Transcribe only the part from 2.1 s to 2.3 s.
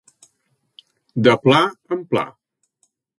pla.